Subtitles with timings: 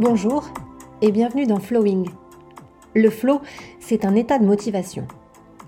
[0.00, 0.48] Bonjour
[1.02, 2.08] et bienvenue dans Flowing.
[2.94, 3.42] Le flow,
[3.80, 5.06] c'est un état de motivation,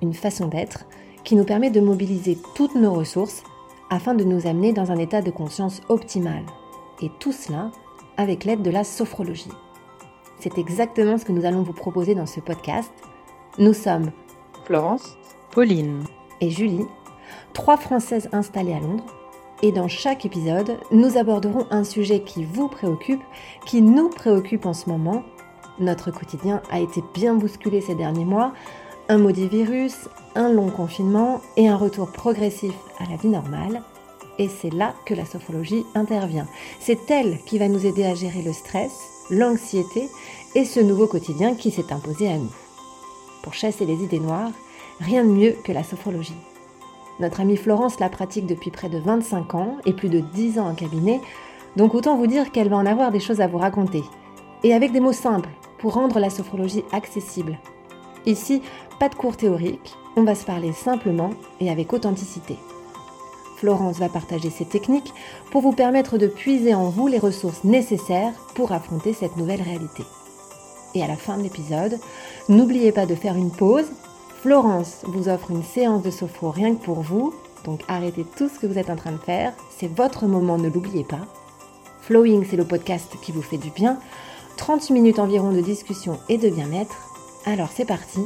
[0.00, 0.86] une façon d'être
[1.22, 3.42] qui nous permet de mobiliser toutes nos ressources
[3.90, 6.44] afin de nous amener dans un état de conscience optimal.
[7.02, 7.70] Et tout cela
[8.16, 9.52] avec l'aide de la sophrologie.
[10.38, 12.90] C'est exactement ce que nous allons vous proposer dans ce podcast.
[13.58, 14.12] Nous sommes
[14.64, 15.18] Florence,
[15.50, 16.04] Pauline
[16.42, 16.86] et Julie,
[17.54, 19.06] trois Françaises installées à Londres.
[19.62, 23.22] Et dans chaque épisode, nous aborderons un sujet qui vous préoccupe,
[23.64, 25.22] qui nous préoccupe en ce moment.
[25.78, 28.52] Notre quotidien a été bien bousculé ces derniers mois.
[29.08, 33.82] Un maudit virus, un long confinement et un retour progressif à la vie normale.
[34.38, 36.48] Et c'est là que la sophrologie intervient.
[36.80, 40.08] C'est elle qui va nous aider à gérer le stress, l'anxiété
[40.56, 42.52] et ce nouveau quotidien qui s'est imposé à nous.
[43.44, 44.50] Pour chasser les idées noires,
[45.02, 46.36] rien de mieux que la sophrologie.
[47.20, 50.68] Notre amie Florence la pratique depuis près de 25 ans et plus de 10 ans
[50.68, 51.20] en cabinet,
[51.76, 54.02] donc autant vous dire qu'elle va en avoir des choses à vous raconter.
[54.62, 57.58] Et avec des mots simples pour rendre la sophrologie accessible.
[58.24, 58.62] Ici,
[59.00, 62.56] pas de cours théoriques, on va se parler simplement et avec authenticité.
[63.56, 65.12] Florence va partager ses techniques
[65.50, 70.02] pour vous permettre de puiser en vous les ressources nécessaires pour affronter cette nouvelle réalité.
[70.94, 71.98] Et à la fin de l'épisode,
[72.48, 73.86] n'oubliez pas de faire une pause.
[74.42, 77.32] Florence vous offre une séance de sophro rien que pour vous,
[77.64, 80.68] donc arrêtez tout ce que vous êtes en train de faire, c'est votre moment, ne
[80.68, 81.20] l'oubliez pas.
[82.00, 84.00] Flowing, c'est le podcast qui vous fait du bien.
[84.56, 86.96] 30 minutes environ de discussion et de bien-être.
[87.46, 88.18] Alors c'est parti,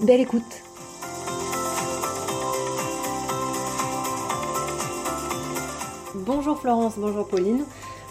[0.00, 0.62] belle écoute
[6.14, 7.66] Bonjour Florence, bonjour Pauline.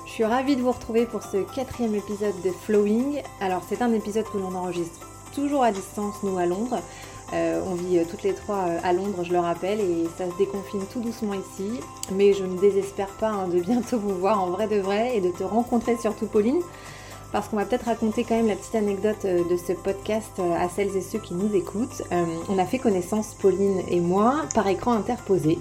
[0.06, 3.24] Je suis ravie de vous retrouver pour ce quatrième épisode de Flowing.
[3.40, 6.82] Alors c'est un épisode que l'on enregistre toujours à distance, nous à Londres.
[7.34, 10.30] Euh, on vit euh, toutes les trois euh, à Londres, je le rappelle, et ça
[10.30, 11.80] se déconfine tout doucement ici.
[12.12, 15.22] Mais je ne désespère pas hein, de bientôt vous voir en vrai de vrai et
[15.22, 16.60] de te rencontrer surtout Pauline.
[17.32, 20.98] Parce qu'on va peut-être raconter quand même la petite anecdote de ce podcast à celles
[20.98, 22.04] et ceux qui nous écoutent.
[22.50, 25.58] on a fait connaissance, Pauline et moi, par écran interposé.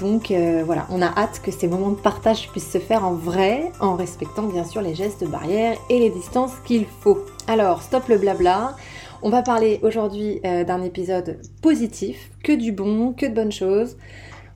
[0.00, 0.30] Donc
[0.66, 3.96] voilà, on a hâte que ces moments de partage puissent se faire en vrai, en
[3.96, 7.24] respectant bien sûr les gestes barrières et les distances qu'il faut.
[7.46, 8.74] Alors, stop le blabla.
[9.20, 13.96] On va parler aujourd'hui euh, d'un épisode positif, que du bon, que de bonnes choses.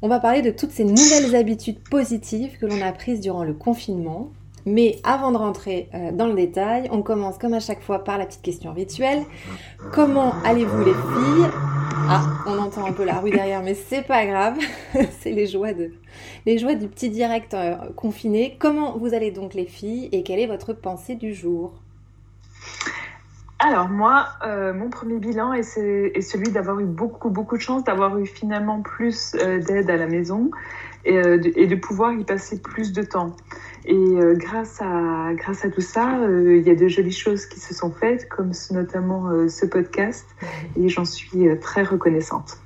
[0.02, 3.54] On va parler de toutes ces nouvelles habitudes positives que l'on a prises durant le
[3.54, 4.30] confinement.
[4.64, 8.18] Mais avant de rentrer euh, dans le détail, on commence comme à chaque fois par
[8.18, 9.24] la petite question rituelle.
[9.90, 11.50] Comment allez-vous les filles?
[12.08, 14.58] Ah, on entend un peu la rue derrière, mais c'est pas grave.
[15.20, 18.56] c'est les joies du petit direct euh, confiné.
[18.60, 20.08] Comment vous allez donc les filles?
[20.12, 21.72] Et quelle est votre pensée du jour?
[23.64, 28.18] Alors moi, euh, mon premier bilan est, celui d'avoir eu beaucoup beaucoup de chance, d'avoir
[28.18, 30.50] eu finalement plus euh, d'aide à la maison
[31.04, 33.34] et, et, de pouvoir y passer plus de temps.
[33.84, 37.46] Et euh, grâce, à, grâce à tout ça, euh, il y a de jolies choses
[37.46, 40.26] qui se sont faites, comme notamment euh, ce podcast,
[40.76, 42.58] et j'en suis très reconnaissante.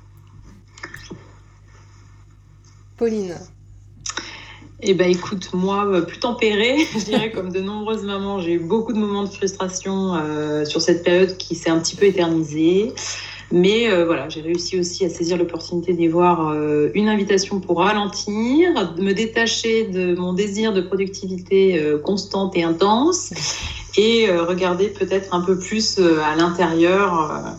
[2.97, 3.35] Pauline
[4.81, 8.93] eh ben écoute, moi, plus tempérée, je dirais comme de nombreuses mamans, j'ai eu beaucoup
[8.93, 10.13] de moments de frustration
[10.65, 12.93] sur cette période qui s'est un petit peu éternisée.
[13.51, 17.79] Mais euh, voilà, j'ai réussi aussi à saisir l'opportunité d'y voir euh, une invitation pour
[17.79, 23.31] ralentir, me détacher de mon désir de productivité euh, constante et intense
[23.97, 27.55] et regarder peut-être un peu plus à l'intérieur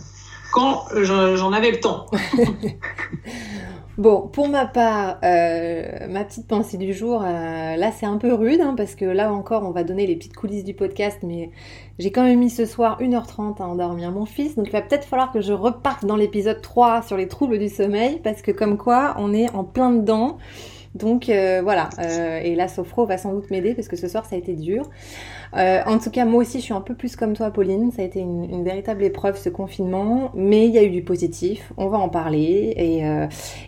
[0.53, 2.07] quand j'en avais le temps.
[3.99, 8.33] Bon, pour ma part, euh, ma petite pensée du jour, euh, là c'est un peu
[8.33, 11.51] rude hein, parce que là encore on va donner les petites coulisses du podcast, mais
[11.99, 15.05] j'ai quand même mis ce soir 1h30 à endormir mon fils, donc il va peut-être
[15.05, 18.79] falloir que je reparte dans l'épisode 3 sur les troubles du sommeil parce que comme
[18.79, 20.39] quoi on est en plein dedans.
[20.95, 24.25] Donc euh, voilà, euh, et la sophro va sans doute m'aider parce que ce soir
[24.25, 24.89] ça a été dur.
[25.57, 28.03] Euh, en tout cas, moi aussi je suis un peu plus comme toi Pauline, ça
[28.03, 31.89] a été une, véritable épreuve ce confinement, mais il y a eu du positif, on
[31.89, 32.75] va en parler.
[32.77, 33.03] Et,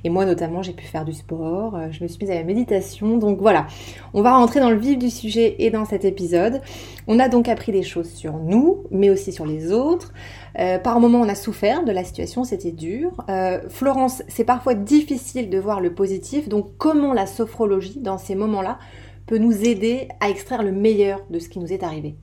[0.04, 3.16] et moi notamment j'ai pu faire du sport, je me suis mise à la méditation,
[3.16, 3.66] donc voilà,
[4.12, 6.60] on va rentrer dans le vif du sujet et dans cet épisode.
[7.06, 10.12] On a donc appris des choses sur nous, mais aussi sur les autres.
[10.58, 13.12] Euh, par moments, on a souffert de la situation, c'était dur.
[13.28, 18.34] Euh, Florence, c'est parfois difficile de voir le positif, donc comment la sophrologie, dans ces
[18.34, 18.78] moments-là,
[19.26, 22.16] peut nous aider à extraire le meilleur de ce qui nous est arrivé?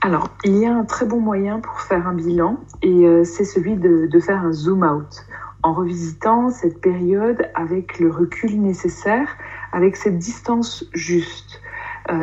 [0.00, 3.44] Alors, il y a un très bon moyen pour faire un bilan et euh, c'est
[3.44, 5.26] celui de, de, faire un zoom out
[5.62, 9.36] en revisitant cette période avec le recul nécessaire,
[9.72, 11.60] avec cette distance juste.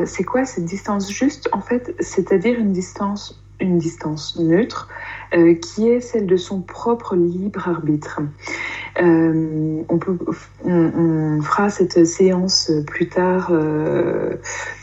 [0.05, 1.49] c'est quoi cette distance juste?
[1.51, 4.87] En fait, c'est-à-dire une distance une distance neutre,
[5.33, 8.21] euh, qui est celle de son propre libre arbitre.
[9.01, 9.99] Euh, on,
[11.41, 14.35] fera cette séance plus tard euh,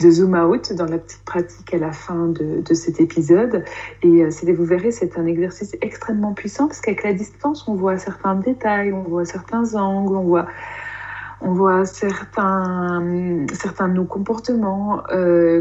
[0.02, 3.64] de zoom out dans la petite pratique à la fin de, cet épisode.
[4.02, 8.34] Et vous verrez, c'est un exercice extrêmement puissant parce qu'avec la distance, on voit certains
[8.34, 15.02] détails, on voit certains angles, on voit certains, de nos comportements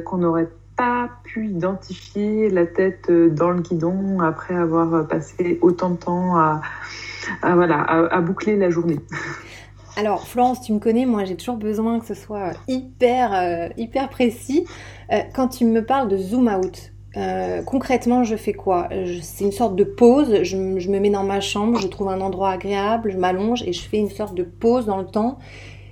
[0.05, 5.97] qu'on n'aurait pas pu identifier la tête dans le guidon après avoir passé autant de
[5.97, 6.61] temps à,
[7.43, 8.99] voilà, à, boucler la journée.
[9.97, 14.07] Alors Florence, tu me connais, moi j'ai toujours besoin que ce soit hyper, euh, hyper
[14.07, 14.65] précis.
[15.11, 16.93] Euh, quand tu me parles de zoom out,
[17.65, 18.87] concrètement, je fais quoi?
[19.21, 20.43] C'est une sorte de pause.
[20.43, 23.81] Je, me mets dans ma chambre, je trouve un endroit agréable, je m'allonge et je
[23.81, 25.39] fais une sorte de pause dans le temps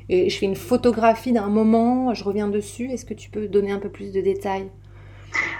[0.10, 2.90] je fais une photographie d'un moment, je reviens dessus.
[2.92, 4.70] Est-ce que tu peux donner un peu plus de détails?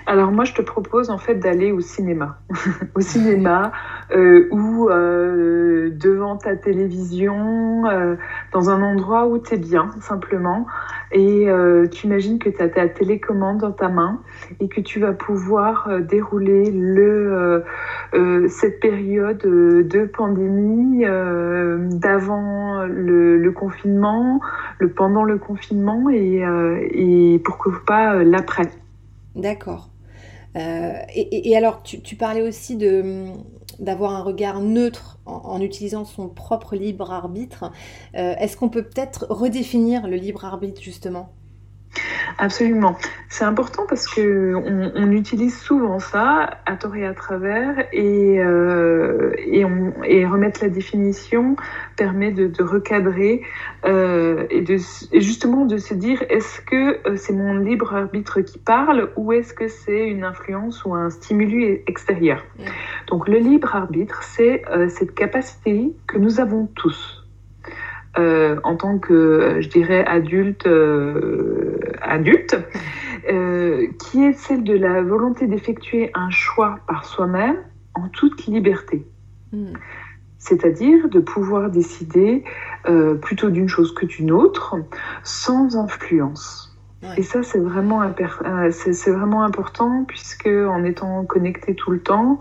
[0.08, 2.40] Alors moi, je te propose en fait d'aller au cinéma,
[2.96, 3.74] au cinéma
[4.16, 8.16] euh, ou euh, devant ta télévision, euh,
[8.54, 10.66] dans un endroit où tu es bien simplement,
[11.12, 11.48] et
[11.92, 14.20] tu imagines que tu as ta télécommande dans ta main
[14.60, 17.64] et que tu vas pouvoir dérouler le
[18.50, 21.06] cette période de pandémie
[21.98, 24.42] d'avant le, confinement,
[24.80, 26.44] le pendant le confinement et,
[26.92, 28.70] et pourquoi pas l'après.
[29.38, 29.90] D'accord.
[30.56, 32.78] Euh, et, alors, tu, parlais aussi
[33.80, 37.72] d'avoir un regard neutre en, utilisant son propre libre arbitre.
[38.16, 41.37] Euh, est-ce qu'on peut peut-être redéfinir le libre arbitre justement?
[42.38, 42.98] Absolument.
[43.30, 49.32] C'est important parce que on, utilise souvent ça à tort et à travers et, euh,
[49.38, 51.56] et, on, et, remettre la définition
[51.96, 53.42] permet de, de recadrer
[53.86, 54.78] euh, et, de,
[55.12, 59.34] et justement de se dire est-ce que euh, c'est mon libre arbitre qui parle ou
[59.34, 62.46] est-ce que c'est une influence ou un stimuli extérieur?
[63.08, 67.17] Donc le libre arbitre, c'est euh, cette capacité que nous avons tous
[68.18, 72.58] euh, en tant que, euh, je dirais, adulte, euh, adulte
[74.00, 77.58] qui est celle de la volonté d'effectuer un choix par soi-même
[77.94, 79.06] en toute liberté.
[79.52, 79.74] Hmm.
[80.38, 82.46] C'est-à-dire de pouvoir décider
[83.22, 84.78] plutôt d'une chose que d'une autre
[85.24, 86.77] sans influence.
[87.16, 92.40] Et ça, c'est vraiment, euh, c'est vraiment important puisque en étant connecté tout le temps,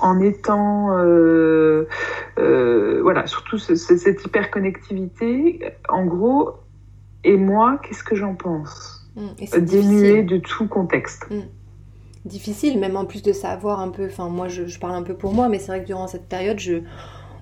[0.00, 1.86] en étant, euh,
[2.38, 6.54] euh, voilà, surtout cette hyperconnectivité, en gros,
[7.24, 9.06] et moi, qu'est-ce que j'en pense?
[9.16, 11.26] Mmh, Dénué de tout contexte.
[11.30, 11.40] Mmh.
[12.24, 15.32] Difficile, même en plus de savoir un peu, enfin moi je, parle un peu pour
[15.32, 16.78] moi, mais c'est vrai que durant cette période, je,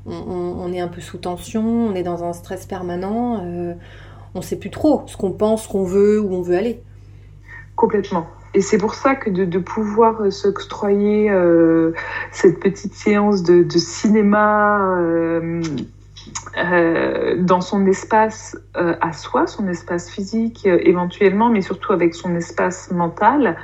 [0.07, 3.43] on, est un peu sous tension, on est dans un stress permanent
[4.35, 6.83] on sait plus trop ce qu'on pense, ce qu'on veut, où on veut aller.
[7.77, 8.27] Complètement.
[8.55, 11.93] Et c'est pour ça que de, pouvoir euh, s'octroyer euh,
[12.31, 15.61] cette petite séance de, cinéma euh,
[17.39, 23.57] dans son espace à soi, son espace physique éventuellement, mais surtout avec son espace mental,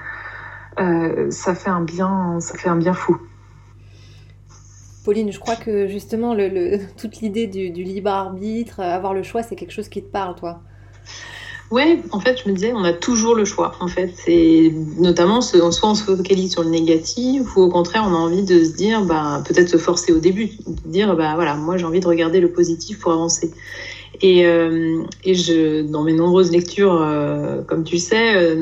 [0.76, 3.16] ça fait un bien, ça fait un bien fou.
[5.10, 6.36] Pauline, je crois que justement,
[6.96, 10.36] toute l'idée du, libre arbitre, euh, avoir le choix, c'est quelque chose qui te parle,
[10.36, 10.60] toi?
[11.72, 13.74] Ouais, en fait, je me disais, on a toujours le choix.
[13.80, 18.14] En fait, c'est notamment, soit on se focalise sur le négatif, ou au contraire, on
[18.14, 21.56] a envie de se dire, bah, peut-être se forcer au début, de dire, bah voilà,
[21.56, 23.50] moi j'ai envie de regarder le positif pour avancer.
[24.22, 25.02] Et, euh,
[25.88, 28.56] dans mes nombreuses lectures, euh, comme tu sais,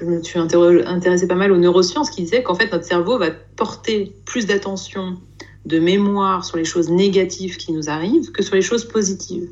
[0.00, 3.32] je me suis intéressée pas mal aux neurosciences qui disaient qu'en fait notre cerveau va
[3.56, 5.18] porter plus d'attention
[5.64, 9.48] de mémoire sur les choses négatives qui nous arrivent que sur les choses positives.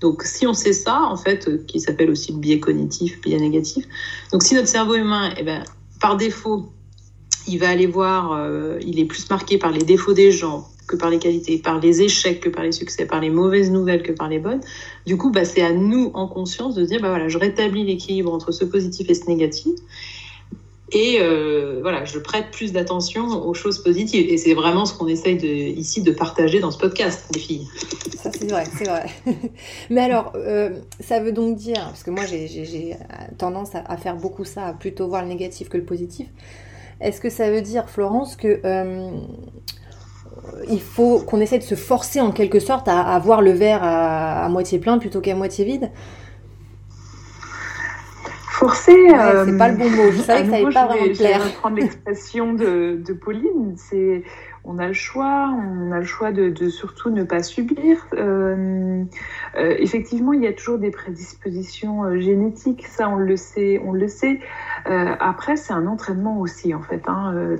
[0.00, 3.38] Donc si on sait ça, en fait, euh, qui s'appelle aussi le biais cognitif, biais
[3.38, 3.86] négatif,
[4.32, 5.62] donc si notre cerveau humain, eh ben,
[6.00, 6.72] par défaut,
[7.46, 10.96] il va aller voir, euh, il est plus marqué par les défauts des gens que
[10.96, 14.12] par les qualités, par les échecs que par les succès, par les mauvaises nouvelles que
[14.12, 14.60] par les bonnes.
[15.06, 18.32] Du coup, bah, c'est à nous, en conscience, de dire, bah, voilà, je rétablis l'équilibre
[18.32, 19.72] entre ce positif et ce négatif.
[20.94, 24.30] Et euh, voilà, je prête plus d'attention aux choses positives.
[24.30, 25.36] Et c'est vraiment ce qu'on essaye
[25.76, 27.66] ici de partager dans ce podcast, les filles.
[28.16, 29.06] Ça, c'est vrai, c'est vrai.
[29.90, 30.70] Mais alors, euh,
[31.00, 32.96] ça veut donc dire, parce que moi, j'ai
[33.38, 36.28] tendance à, faire beaucoup ça, à plutôt voir le négatif que le positif.
[37.00, 39.10] Est-ce que ça veut dire, Florence, que euh,
[40.78, 44.78] faut qu'on essaie de se forcer en quelque sorte à, voir le verre à moitié
[44.78, 45.90] plein plutôt qu'à moitié vide?
[48.62, 49.08] Forcer.
[49.08, 50.10] c'est pas le bon mot.
[50.12, 51.14] Je savais que ça n'allait pas vraiment clair.
[51.14, 53.74] Je vais reprendre l'expression de, de, Pauline.
[53.76, 54.22] C'est
[54.64, 58.06] on a le choix, on a le choix de, surtout ne pas subir.
[58.14, 59.02] Euh,
[59.56, 63.92] euh, effectivement, il y a toujours des prédispositions euh, génétiques, ça on le sait, on
[63.92, 64.38] le sait.
[64.84, 67.02] après, c'est un entraînement aussi en fait.
[67.08, 67.54] Hein.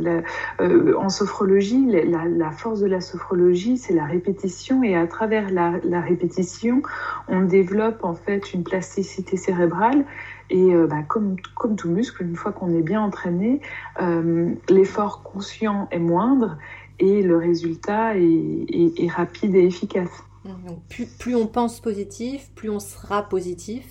[0.60, 6.00] en sophrologie, la, force de la sophrologie, c'est la répétition et à travers la, la,
[6.00, 6.82] répétition,
[7.28, 10.04] on développe en fait une plasticité cérébrale
[10.52, 13.60] et euh, bah, comme, comme tout muscle, une fois qu'on est bien entraîné,
[14.00, 16.58] euh, l'effort conscient est moindre
[16.98, 20.22] et le résultat est, rapide et efficace.
[20.44, 20.80] Donc
[21.18, 23.86] plus, on pense positif, plus on sera positif.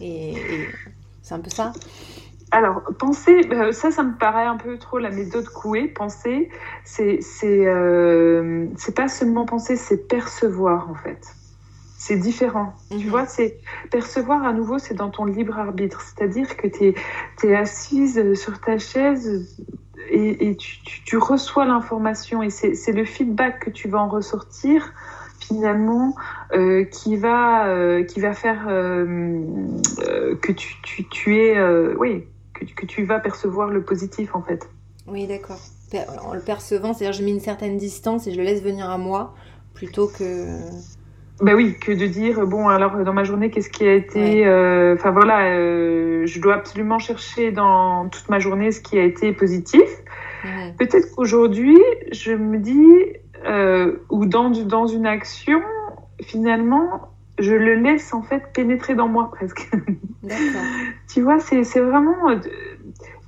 [0.00, 0.34] Et,
[1.22, 1.72] c'est un peu ça?
[2.50, 5.86] Alors, penser, euh, ça, ça me paraît un peu trop la méthode Coué.
[5.88, 6.50] Penser,
[6.84, 7.64] c'est c'est
[8.94, 11.20] pas seulement penser, c'est percevoir en fait
[12.06, 12.74] c'est différent.
[12.90, 13.08] Tu mhm.
[13.08, 16.02] vois, c'est percevoir à nouveau, c'est dans ton libre arbitre.
[16.02, 16.94] C'est-à-dire que tu
[17.44, 19.66] es, assise sur ta chaise
[20.10, 24.92] et, tu, reçois l'information et c'est le feedback que tu vas en ressortir
[25.40, 26.14] finalement
[26.52, 29.42] euh, qui va euh, qui va faire euh,
[30.42, 30.76] que tu,
[31.10, 31.58] tu, es
[31.96, 34.68] oui que, que, tu vas percevoir le positif en fait.
[35.06, 35.60] Oui, d'accord.
[36.22, 38.98] En le percevant, c'est-à-dire je mets une certaine distance et je le laisse venir à
[38.98, 39.34] moi
[39.72, 40.46] plutôt que
[41.40, 44.94] ben oui, que de dire bon alors dans ma journée qu'est-ce qui a été, euh,
[44.94, 49.32] enfin voilà, euh, je dois absolument chercher dans toute ma journée ce qui a été
[49.32, 49.82] positif.
[50.78, 51.78] Peut-être qu'aujourd'hui
[52.12, 55.60] je me dis euh, ou dans dans une action
[56.22, 59.68] finalement je le laisse en fait pénétrer dans moi presque.
[61.12, 62.38] tu vois, c'est c'est vraiment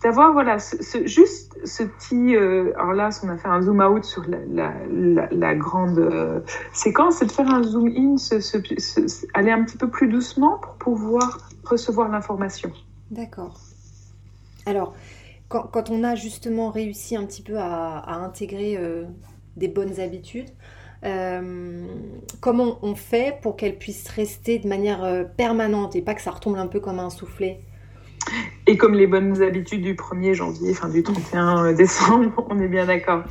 [0.02, 4.04] d'avoir voilà ce, juste ce petit euh, alors là on a fait un zoom out
[4.04, 6.40] sur la, grande euh,
[6.72, 8.36] séquence c'est de faire un zoom in ce,
[9.34, 12.72] aller un petit peu plus doucement pour pouvoir recevoir l'information.
[13.10, 13.58] D'accord.
[14.66, 14.94] Alors
[15.48, 19.04] quand, on a justement réussi un petit peu à, à intégrer euh,
[19.56, 20.50] des bonnes habitudes
[22.40, 26.56] comment on fait pour qu'elles puissent rester de manière permanente et pas que ça retombe
[26.56, 27.60] un peu comme un soufflet?
[28.66, 32.86] Et comme les bonnes habitudes du 1er janvier, enfin du 31 décembre, on est bien
[32.86, 33.24] d'accord.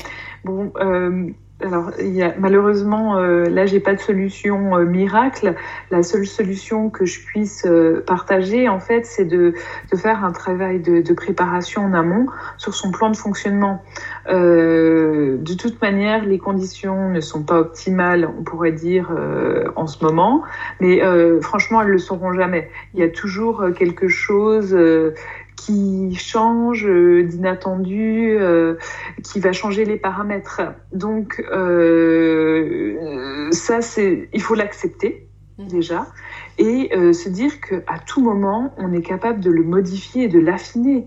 [0.44, 1.30] Bon, euh,
[1.64, 5.56] alors, il y a, malheureusement, euh, là, j'ai pas de solution euh, miracle.
[5.90, 9.54] La seule solution que je puisse euh, partager, en fait, c'est de,
[9.90, 13.82] de, faire un travail de, de, préparation en amont sur son plan de fonctionnement.
[14.28, 19.12] Euh, de toute manière, les conditions ne sont pas optimales, on pourrait dire,
[19.78, 20.44] en ce moment,
[20.82, 21.02] mais
[21.42, 22.70] franchement, elles le seront jamais.
[22.94, 24.76] Il y a toujours quelque chose
[25.56, 28.76] qui change euh, d'inattendu, euh,
[29.24, 30.62] qui va changer les paramètres.
[30.92, 35.68] Donc euh, ça, c'est, il faut l'accepter mmh.
[35.68, 36.08] déjà
[36.58, 40.40] et se dire que à tout moment, on est capable de le modifier et de
[40.40, 41.06] l'affiner.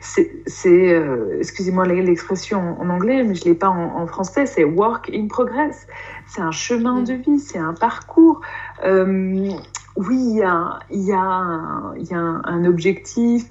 [0.00, 1.02] c'est,
[1.38, 4.46] excusez-moi l'expression en anglais, mais je l'ai pas en, en français.
[4.46, 5.86] C'est work in progress.
[6.26, 7.04] C'est un chemin mmh.
[7.04, 8.40] de vie, c'est un parcours
[9.96, 11.24] oui, il y a,
[12.12, 13.44] un, objectif,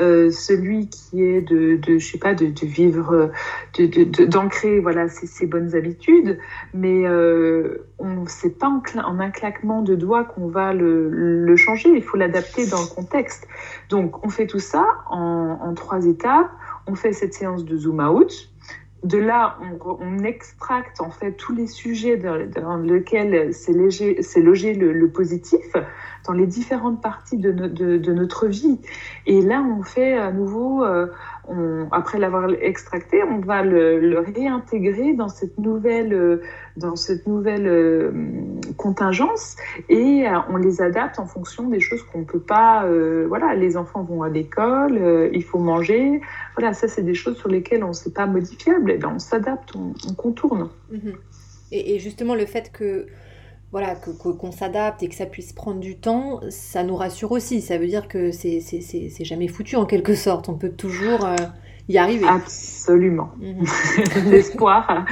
[0.00, 3.30] euh, celui qui est de, je sais pas, de, vivre,
[4.26, 6.38] d'ancrer, voilà, ces, bonnes habitudes,
[6.74, 8.82] mais euh, on sait pas en,
[9.20, 11.90] un claquement de doigts qu'on va le, changer.
[11.90, 13.46] Il faut l'adapter dans le contexte.
[13.88, 16.50] Donc, on fait tout ça en trois étapes.
[16.86, 18.50] On fait cette séance de zoom out
[19.04, 25.74] de là, on, extracte en fait tous les sujets dans, lesquels c'est logé, le, positif
[26.26, 28.80] dans les différentes parties de, notre vie.
[29.26, 30.84] Et là, on fait à nouveau,
[31.50, 36.42] euh, après l'avoir extracté, on va le, réintégrer dans cette nouvelle, euh,
[36.76, 38.12] dans cette nouvelle euh,
[38.76, 39.56] contingence
[39.88, 42.86] et on les adapte en fonction des choses qu'on peut pas.
[43.26, 46.20] voilà, les enfants vont à l'école, il faut manger.
[46.56, 48.90] Voilà, ça c'est des choses sur lesquelles on ne sait pas modifiable.
[48.90, 50.70] Et ben, on s'adapte, on, contourne.
[50.90, 51.14] Mhm.
[51.70, 53.06] Et, justement le fait que
[53.70, 57.62] voilà, qu'on s'adapte et que ça puisse prendre du temps, ça nous rassure aussi.
[57.62, 60.50] Ça veut dire que c'est jamais foutu en quelque sorte.
[60.50, 61.36] On peut toujours euh,
[61.92, 62.26] y arriver.
[62.26, 63.30] Absolument.
[63.40, 63.64] Mhm.
[64.30, 65.04] l'espoir.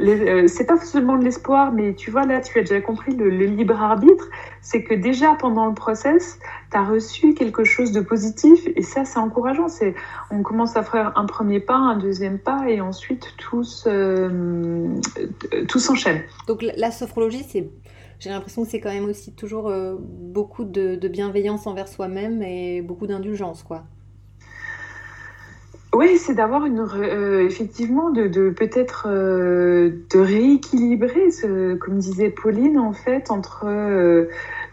[0.00, 3.28] Euh, c'est pas seulement de l'espoir, mais tu vois, là, tu as déjà compris le,
[3.28, 4.24] libre arbitre.
[4.60, 6.38] C'est que déjà pendant le process,
[6.70, 9.68] tu as reçu quelque chose de positif et ça, c'est encourageant.
[9.68, 9.94] C'est,
[10.30, 13.64] on commence à faire un premier pas, un deuxième pas et ensuite tout,
[15.68, 16.22] tout s'enchaîne.
[16.46, 17.70] Donc la sophrologie, c'est
[18.18, 22.82] j'ai l'impression que c'est quand même aussi toujours euh, beaucoup de, bienveillance envers soi-même et
[22.82, 23.84] beaucoup d'indulgence, quoi.
[25.96, 32.78] Oui, c'est d'avoir une euh, effectivement de, peut-être euh, de rééquilibrer, ce, comme disait Pauline
[32.78, 33.66] en fait, entre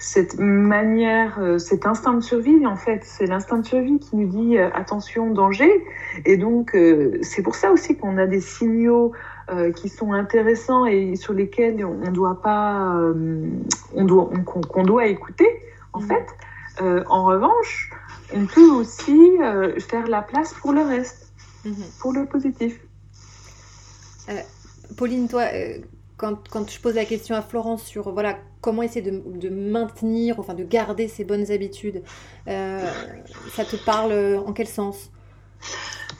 [0.04, 4.28] cette manière, euh, cet instinct de survie, en fait, c'est l'instinct de survie qui nous
[4.28, 5.72] dit euh, attention, danger.
[6.26, 9.14] Et donc, euh, c'est pour ça aussi qu'on a des signaux
[9.76, 12.96] qui sont intéressants et sur lesquels on doit pas,
[13.94, 15.48] on doit, qu'on doit écouter,
[15.92, 16.08] en mmh.
[16.08, 16.26] fait.
[17.10, 17.92] en revanche,
[18.34, 19.38] on peut aussi
[19.90, 21.34] faire la place pour le reste,
[21.66, 21.72] mmh.
[22.00, 22.80] pour le positif.
[24.96, 25.46] Pauline, toi,
[26.18, 30.64] quand, je pose la question à Florence sur voilà comment essayer de, maintenir, enfin de
[30.64, 32.02] garder ces bonnes habitudes,
[32.48, 32.90] euh,
[33.52, 34.14] ça te parle
[34.46, 35.12] en quel sens?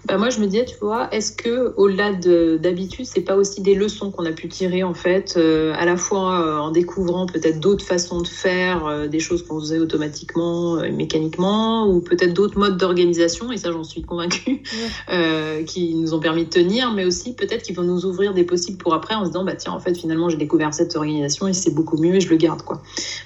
[0.06, 3.74] Bah moi, je me disais, tu vois, est-ce que au-delà d'habitude, c'est pas aussi des
[3.74, 7.62] leçons qu'on a pu tirer en fait, euh, à la fois euh, en découvrant peut-être
[7.62, 12.76] d'autres façons de faire, euh, des choses qu'on faisait automatiquement, mécaniquement, ou peut-être d'autres modes
[12.76, 14.62] d'organisation, et ça, j'en suis convaincue,
[15.68, 18.78] qui nous ont permis de tenir, mais aussi peut-être qu'ils vont nous ouvrir des possibles
[18.78, 21.54] pour après en se disant, bah tiens, en fait, finalement, j'ai découvert cette organisation et
[21.54, 22.82] c'est beaucoup mieux et je le garde, quoi.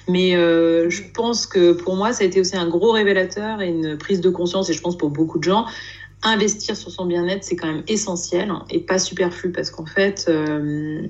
[0.08, 3.98] Mais je pense que pour moi, ça a été aussi un gros révélateur et une
[3.98, 5.66] prise de conscience, et je pense pour beaucoup de gens,
[6.22, 11.06] investir sur son bien-être, c'est quand même essentiel et pas superflu parce qu'en fait, euh,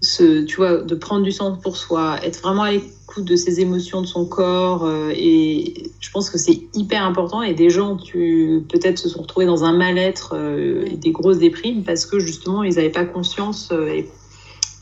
[0.00, 3.60] ce, tu vois, de prendre du sens pour soi, être vraiment à l'écoute de ses
[3.60, 7.42] émotions, de son corps, euh, et je pense que c'est hyper important.
[7.42, 11.38] Et des gens, tu peut-être se sont retrouvés dans un mal-être euh, et des grosses
[11.38, 14.10] déprimes parce que justement, ils n'avaient pas conscience et,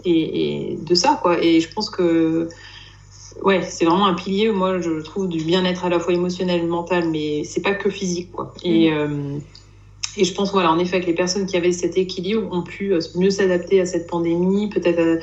[0.04, 1.42] et, de ça, quoi.
[1.42, 2.48] Et je pense que
[3.42, 7.08] ouais, c'est vraiment un pilier, moi, je trouve, du bien-être à la fois émotionnel, mental,
[7.08, 8.54] mais c'est pas que physique, quoi.
[8.62, 8.94] Et, mm.
[8.94, 9.38] euh,
[10.16, 12.92] et je pense, voilà, en effet, que les personnes qui avaient cet équilibre ont pu
[12.92, 15.20] euh, mieux s'adapter à cette pandémie, peut-être euh,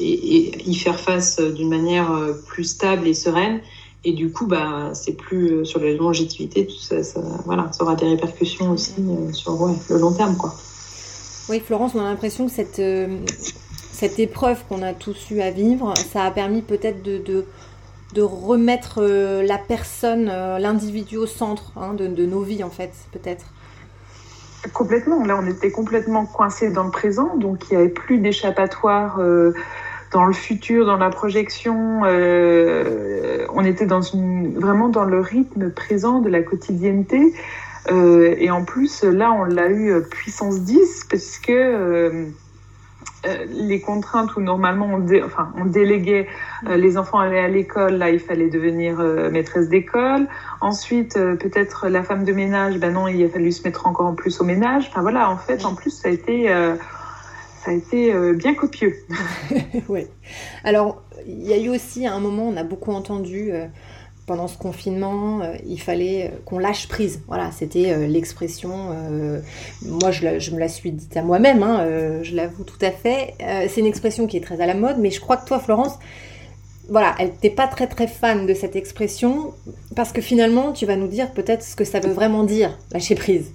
[0.00, 2.10] et, y faire face d'une manière
[2.46, 3.60] plus stable et sereine.
[4.02, 7.96] Et du coup, bah, c'est plus sur la longévité, tout ça, ça, voilà, ça aura
[7.96, 8.94] des répercussions aussi
[9.32, 10.54] sur ouais, le long terme, quoi.
[11.50, 12.80] Oui, Florence, on a l'impression que cette,
[14.00, 17.18] cette épreuve qu'on a tous eu à vivre, ça a permis peut-être de,
[18.14, 22.92] de, remettre euh, la personne, euh, l'individu au centre hein, de, nos vies, en fait,
[23.12, 23.44] peut-être.
[24.72, 25.22] Complètement.
[25.26, 29.52] Là, on était complètement coincé dans le présent, donc il n'y avait plus d'échappatoire euh,
[30.12, 32.00] dans le futur, dans la projection.
[32.02, 34.00] on était dans
[34.56, 37.34] vraiment dans le rythme présent de la quotidienneté.
[37.90, 42.32] et en plus, là, on l'a eu puissance 10 parce que
[43.48, 46.26] les contraintes où normalement on, enfin, on déléguait
[46.68, 50.26] euh, les enfants allaient à l'école, là il fallait devenir euh, maîtresse d'école.
[50.60, 54.14] Ensuite, peut-être la femme de ménage, ben non, il a fallu se mettre encore en
[54.14, 54.86] plus au ménage.
[54.90, 58.94] Enfin voilà, en fait, en plus, ça a été, ça a été bien copieux.
[59.88, 60.06] oui.
[60.64, 63.52] Alors, il y a eu aussi à un moment, on a beaucoup entendu
[64.30, 67.20] pendant ce confinement, euh, il fallait euh, qu'on lâche prise.
[67.26, 68.94] Voilà, c'était euh, l'expression.
[69.82, 71.84] moi, je, me la suis dite à moi-même, hein,
[72.22, 73.34] je l'avoue tout à fait.
[73.40, 75.98] c'est une expression qui est très à la mode, mais je crois que toi, Florence,
[76.88, 79.52] voilà, elle n'était pas très très fan de cette expression
[79.96, 83.16] parce que finalement, tu vas nous dire peut-être ce que ça veut vraiment dire, lâcher
[83.16, 83.50] prise.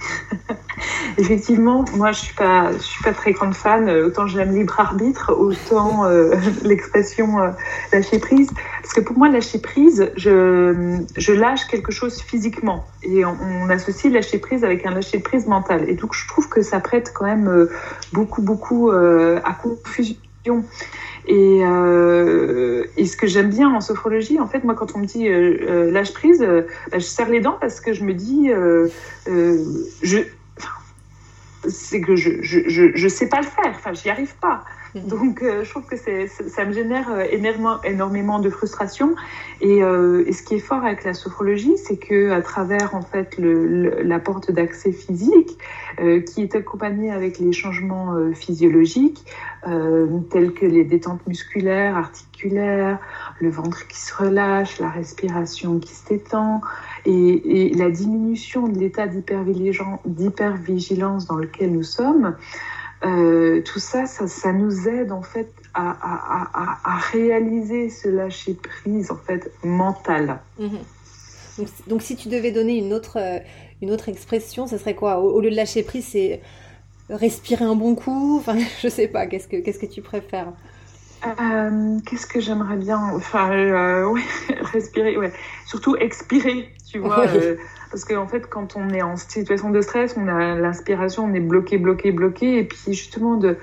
[1.18, 3.88] Effectivement, moi je suis pas, je suis pas très grande fan.
[3.90, 7.50] Autant j'aime libre arbitre, autant euh, l'expression euh,
[7.92, 8.50] lâcher prise.
[8.82, 14.12] Parce que pour moi, lâcher prise, je, je lâche quelque chose physiquement, et on, associe
[14.12, 15.88] lâcher prise avec un lâcher prise mental.
[15.88, 17.70] Et donc je trouve que ça prête quand même euh,
[18.12, 20.16] beaucoup beaucoup à confusion.
[21.26, 25.06] Et, euh, et, ce que j'aime bien en sophrologie, en fait, moi, quand on me
[25.06, 25.28] dit
[25.92, 28.50] lâche prise, bah, je serre les dents parce que je me dis,
[29.26, 30.24] je,
[31.68, 34.64] c'est que je, je, je, sais pas le faire, enfin, j'y arrive pas.
[34.94, 37.24] Donc, euh, je trouve que ça me génère euh,
[37.84, 39.14] énormément, de frustration.
[39.60, 43.02] Et, euh, et, ce qui est fort avec la sophrologie, c'est que à travers en
[43.02, 45.58] fait la porte d'accès physique,
[45.98, 49.24] qui est accompagnée avec les changements physiologiques,
[50.30, 52.98] tels que les détentes musculaires, articulaires,
[53.40, 56.60] le ventre qui se relâche, la respiration qui s'étend,
[57.04, 62.36] et, et, la diminution de l'état d'hypervigilance dans lequel nous sommes.
[63.04, 69.52] Euh, tout ça, ça, nous aide en fait à, réaliser ce lâcher prise en fait
[69.62, 70.40] mental.
[70.58, 70.78] Mhm.
[71.86, 73.38] Donc, si tu devais donner une autre, euh,
[73.82, 75.20] une autre expression, ce serait quoi?
[75.20, 76.40] Au, lieu de lâcher prise, c'est
[77.08, 78.38] respirer un bon coup?
[78.38, 79.26] Enfin, je sais pas.
[79.26, 80.52] Qu'est-ce que qu'est-ce que tu préfères?
[81.26, 83.48] Euh, Qu'est-ce que j'aimerais bien Enfin,
[84.72, 85.32] respirer, ouais.
[85.66, 87.26] Surtout expirer, tu vois.
[87.90, 91.40] Parce qu'en fait, quand on est en situation de stress, on a l'inspiration, on est
[91.40, 92.58] bloqué, bloqué, bloqué.
[92.58, 93.56] Et puis justement, de,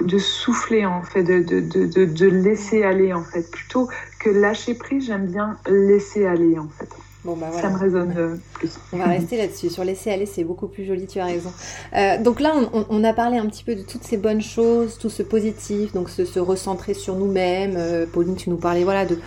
[0.00, 3.50] de souffler, en fait, de, de, de, de laisser aller, en fait.
[3.50, 6.88] Plutôt que lâcher prise, j'aime bien laisser aller, en fait.
[7.28, 7.68] Bon, bah, voilà.
[7.68, 8.70] Ça me résonne euh, plus.
[8.90, 9.68] On va rester là-dessus.
[9.68, 11.52] Sur laisser aller, c'est beaucoup plus joli, tu as raison.
[11.94, 12.54] Euh, donc là,
[12.88, 16.08] on, a parlé un petit peu de toutes ces bonnes choses, tout ce positif, donc
[16.08, 17.74] se, recentrer sur nous-mêmes.
[17.76, 19.18] Euh, Pauline, tu nous parlais voilà, de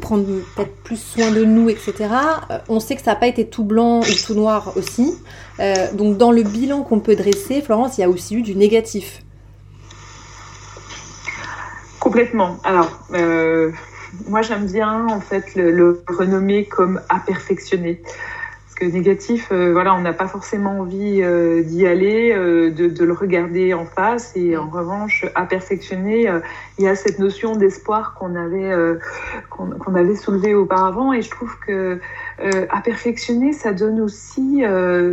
[0.00, 0.24] prendre
[0.56, 1.94] peut-être plus soin de nous, etc.
[2.68, 5.14] on sait que ça n'a pas été tout blanc ou tout noir aussi.
[5.94, 9.22] donc dans le bilan qu'on peut dresser, Florence, il y a aussi eu du négatif.
[12.00, 12.58] Complètement.
[12.64, 12.90] Alors,
[14.26, 18.00] moi, j'aime bien en fait le, renommer comme à perfectionner.
[18.76, 23.12] Que négatif, euh, voilà, on n'a pas forcément envie euh, d'y aller, euh, de, le
[23.14, 24.32] regarder en face.
[24.36, 26.30] Et en revanche, à perfectionner,
[26.78, 28.74] il y a cette notion d'espoir qu'on avait,
[29.48, 31.14] qu'on avait soulevée auparavant.
[31.14, 31.98] Et je trouve que
[32.38, 34.62] à perfectionner, ça donne aussi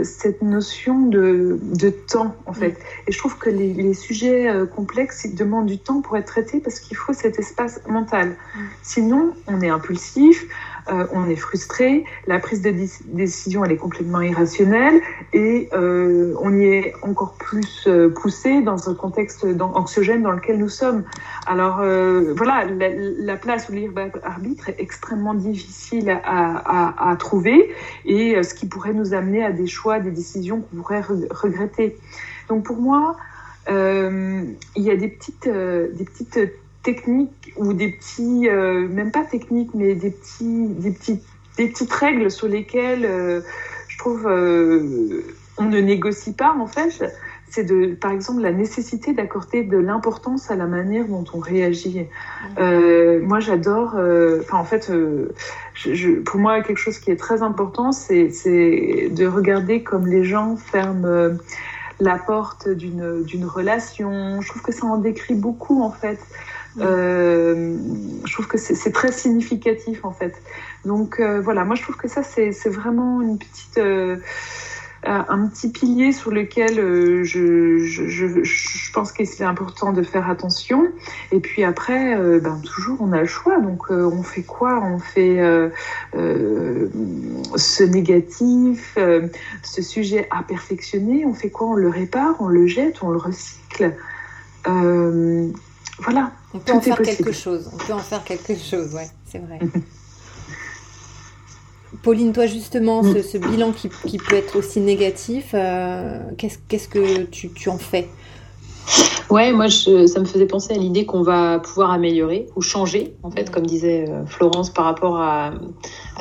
[0.04, 2.78] cette notion de, de, temps, en fait.
[3.08, 6.60] Et je trouve que les, les sujets complexes, ils demandent du temps pour être traités
[6.60, 8.36] parce qu'il faut cet espace mental.
[8.82, 10.47] Sinon, on est impulsif,
[10.89, 12.74] euh, on est frustré, la prise de
[13.06, 18.89] décision elle est complètement irrationnelle et euh, on y est encore plus euh, poussé dans
[18.89, 21.04] un contexte anxiogène dans lequel nous sommes.
[21.46, 27.72] Alors voilà, la, place où libre arbitre est extrêmement difficile à, trouver
[28.06, 31.98] et ce qui pourrait nous amener à des choix, des décisions qu'on pourrait regretter.
[32.48, 33.17] Donc pour moi,
[33.67, 36.39] il y a des petites, des petites
[36.84, 41.22] techniques ou des petits, euh, même pas techniques, mais des, petits, des, petits,
[41.58, 43.41] des petites règles sur lesquelles euh,
[43.88, 45.24] je trouve euh,
[45.58, 47.04] on ne négocie pas en fait.
[47.50, 52.08] C'est de, par exemple, la nécessité d'accorder de l'importance à la manière dont on réagit.
[52.58, 53.89] Moi, j'adore.
[54.41, 54.91] Enfin, en fait,
[55.76, 60.56] je, pour moi, quelque chose qui est très important, c'est de regarder comme les gens
[60.56, 61.38] ferment
[62.00, 64.41] la porte d'une relation.
[64.41, 66.17] Je trouve que ça en décrit beaucoup, en fait.
[66.80, 67.78] Euh,
[68.26, 70.42] je trouve que c'est très significatif en fait.
[70.86, 74.18] Donc euh, voilà, moi je trouve que ça c'est vraiment une petite, euh,
[75.06, 76.76] un petit pilier sur lequel
[77.24, 80.88] je, pense que c'est important de faire attention.
[81.32, 83.60] Et puis après, ben, toujours on a le choix.
[83.60, 84.82] Donc on fait quoi?
[84.82, 85.40] On fait
[86.14, 88.98] ce négatif,
[89.62, 91.26] ce sujet à perfectionner.
[91.26, 91.68] On fait quoi?
[91.68, 93.94] On le répare, on le jette, on le recycle.
[94.66, 97.70] voilà, on peut en faire quelque chose.
[97.74, 99.60] On peut en faire quelque chose, ouais, c'est vrai.
[102.02, 107.78] Pauline, toi justement, ce, bilan qui, peut être aussi négatif, euh, qu'est-ce que tu, en
[107.78, 108.10] fais?
[109.30, 113.32] Ouais, moi, ça me faisait penser à l'idée qu'on va pouvoir améliorer ou changer, en
[113.32, 115.54] fait, comme disait euh, Florence, par rapport à,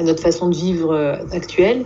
[0.02, 1.84] notre façon de vivre euh, actuelle,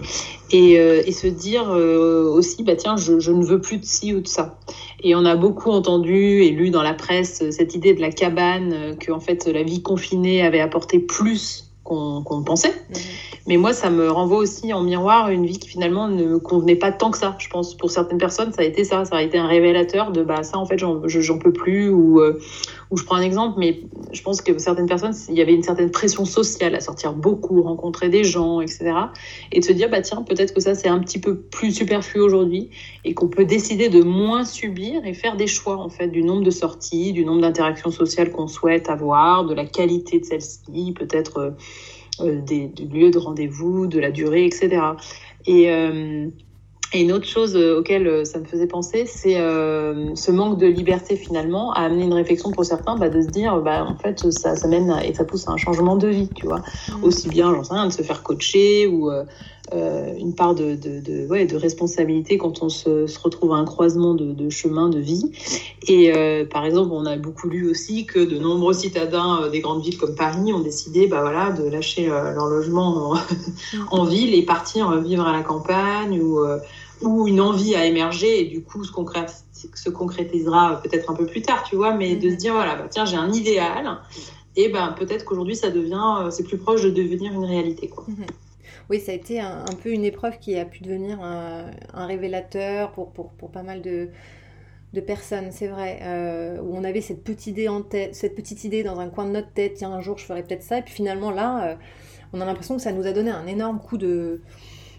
[0.51, 4.29] et, se dire aussi, bah tiens, je, je, ne veux plus de ci ou de
[4.29, 4.59] ça.
[5.03, 8.73] Et on a beaucoup entendu et lu dans la presse cette idée de la cabane,
[8.73, 12.75] euh, que en fait la vie confinée avait apporté plus qu'on pensait.
[12.91, 12.97] Mhm.
[13.47, 16.75] Mais moi, ça me renvoie aussi en miroir une vie qui finalement ne me convenait
[16.75, 17.37] pas tant que ça.
[17.39, 19.05] Je pense pour certaines personnes, ça a été ça.
[19.05, 22.41] Ça a été un révélateur de bah ça en fait j'en peux plus ou euh,
[22.91, 23.81] ou je prends un exemple, mais
[24.13, 27.63] je pense que certaines personnes, il y avait une certaine pression sociale à sortir beaucoup,
[27.63, 28.93] rencontrer des gens, etc.
[29.53, 32.21] Et de se dire bah tiens peut-être que ça c'est un petit peu plus superflu
[32.21, 32.71] aujourd'hui
[33.05, 36.43] et qu'on peut décider de moins subir et faire des choix en fait du nombre
[36.43, 41.39] de sorties, du nombre d'interactions sociales qu'on souhaite avoir, de la qualité de celles-ci, peut-être
[41.39, 41.51] euh,
[42.21, 44.81] euh, des, du lieu de rendez-vous, de la durée, etc.
[45.47, 45.69] Et,
[46.93, 51.17] et une autre chose euh, auquel ça me faisait penser, c'est ce manque de liberté
[51.17, 54.57] finalement a amené une réflexion pour certains bah, de se dire, bah, en fait, ça,
[54.57, 56.59] ça mène et ça pousse à un changement de vie, tu vois.
[56.89, 57.05] Mmh.
[57.05, 59.25] Aussi bien, j'en sais rien, de se faire coacher ou euh,
[59.73, 63.65] une part de, de, de, ouais, de, responsabilité quand on se, se, retrouve à un
[63.65, 65.33] croisement de, de chemin de vie.
[65.89, 69.61] Et euh, par exemple, on a beaucoup lu aussi que de nombreux citadins euh, des
[69.61, 73.17] grandes villes comme Paris ont décidé bah, voilà, de lâcher leur logement en,
[73.91, 76.39] en, ville et partir vivre à la campagne ou,
[77.03, 78.93] ou une envie à émerger et du coup se,
[79.75, 82.87] se concrétisera peut-être un peu plus tard, tu vois, mais de se dire voilà, bah,
[82.89, 83.99] tiens, j'ai un idéal
[84.55, 87.89] et ben peut-être qu'aujourd'hui ça devient, c'est plus proche de devenir une réalité.
[87.89, 88.05] Quoi.
[88.09, 88.27] Mhm
[88.89, 93.11] oui, ça a été un, peu une épreuve qui a pu devenir un, révélateur pour,
[93.11, 94.11] pour, pour, pas mal de,
[94.93, 98.65] de personnes, c'est vrai, euh, où on avait cette petite idée en tête, cette petite
[98.65, 100.83] idée dans un coin de notre tête, tiens un jour je ferai peut-être ça, et
[100.83, 101.75] puis finalement là, euh,
[102.33, 104.41] on a l'impression que ça nous a donné un énorme coup de,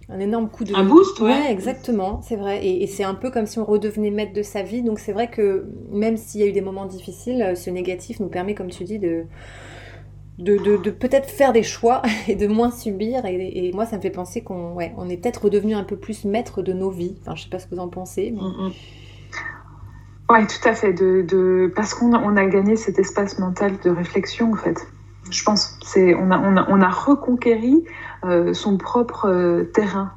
[0.10, 3.32] un énorme coup de un boost, ouais, exactement, c'est vrai, et, et c'est un peu
[3.32, 6.44] comme si on redevenait maître de sa vie, donc c'est vrai que même s'il y
[6.44, 9.24] a eu des moments difficiles, ce négatif nous permet, comme tu dis, de
[10.38, 13.26] de, de, peut-être faire des choix et de moins subir.
[13.26, 16.26] Et, moi, ça me fait penser qu'on ouais, on est peut-être redevenu un peu plus
[16.26, 17.16] maître de nos vies.
[17.22, 18.32] Enfin, je sais pas ce que vous en pensez.
[18.32, 18.42] Mais...
[18.42, 18.72] Mm, mm.
[20.30, 20.94] Oui, tout à fait.
[20.94, 21.72] De, de...
[21.76, 24.78] Parce qu'on a, on a gagné cet espace mental de réflexion, en fait.
[25.32, 25.80] Je pense.
[25.84, 27.84] C'est, on, a, on, a, on a reconquéri
[28.54, 30.12] son propre terrain.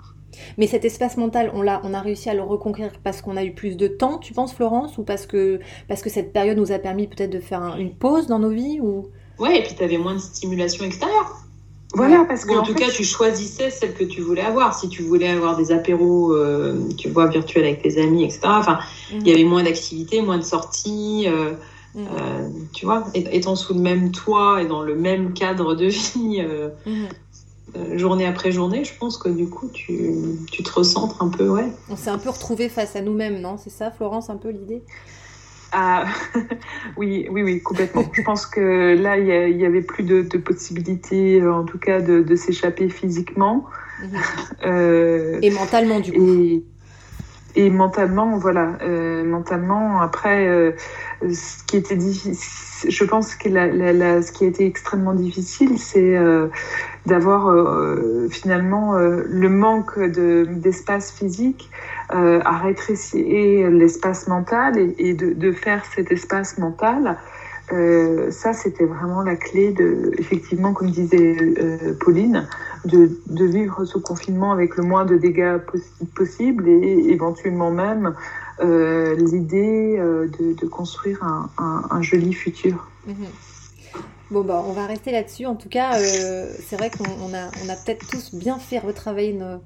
[0.59, 3.45] Mais cet espace mental, on, a, on a réussi à le reconquérir parce qu'on a
[3.45, 6.73] eu plus de temps, tu penses, Florence Ou parce que, parce que cette période nous
[6.73, 9.09] a permis peut-être de faire une pause dans nos vies ou...
[9.41, 11.41] Ouais, et puis tu avais moins de stimulation extérieure.
[11.95, 12.53] Voilà, parce que.
[12.53, 14.79] en, tout cas, tu choisissais celle que tu voulais avoir.
[14.79, 18.41] Si tu voulais avoir des apéros, euh, tu vois, virtuels avec tes amis, etc.
[18.45, 18.79] Enfin,
[19.11, 19.35] il y mm.
[19.35, 21.27] avait moins d'activités, moins de sorties.
[21.27, 21.53] Euh,
[21.95, 21.99] mm.
[21.99, 26.43] euh, tu vois, étant sous le même toit et dans le même cadre de vie,
[26.87, 27.97] mm.
[27.97, 30.15] journée après journée, je pense que du coup, tu,
[30.53, 31.73] tu te recentres un peu, ouais.
[31.89, 33.57] On s'est un peu retrouvé face à nous-mêmes, non?
[33.59, 34.83] C'est ça, Florence, un peu l'idée?
[35.73, 36.05] Ah,
[36.97, 38.05] oui, oui, oui, complètement.
[38.13, 42.35] Je pense que là, il y, avait plus de, possibilités, euh, en tout cas, de,
[42.35, 43.67] s'échapper physiquement.
[44.03, 44.11] Mhm.
[44.67, 46.63] Euh, et mentalement, du coup.
[47.57, 48.79] Et, mentalement, voilà.
[48.83, 50.75] Euh, mentalement, après,
[51.23, 56.17] ce qui était difficile, je pense que la, ce qui a été extrêmement difficile, c'est
[57.07, 57.53] d'avoir
[58.31, 61.71] finalement le manque d'espace physique
[62.13, 67.17] euh, à rétrécir l'espace mental et, de, faire cet espace mental.
[67.73, 72.49] Euh, ça, c'était vraiment la clé de, effectivement, comme disait euh, Pauline,
[72.85, 73.11] de,
[73.45, 75.59] vivre ce confinement avec le moins de dégâts
[76.17, 78.15] possible et éventuellement même
[78.61, 81.23] l'idée de, construire
[81.59, 82.89] un, joli futur.
[83.09, 84.01] Mm-hmm.
[84.33, 85.47] Bon, bah, on va rester là-dessus.
[85.47, 89.61] En tout cas, c'est vrai qu'on a, a peut-être tous bien fait retravailler nos,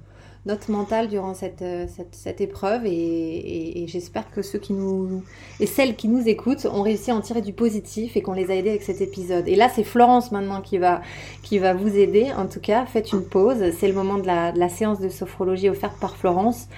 [0.47, 5.23] notre mental durant cette, euh, cette, cette épreuve et, j'espère que ceux qui nous
[5.61, 8.51] et celles qui nous écoutent ont réussi à en tirer du positif et qu'on les
[8.51, 9.47] a aidés avec cet épisode.
[9.47, 11.01] Et là, c'est Florence maintenant qui va,
[11.43, 12.33] qui va vous aider.
[12.37, 13.63] En tout cas, faites une pause.
[13.79, 16.69] C'est le moment de la, de la séance de sophrologie offerte par Florence.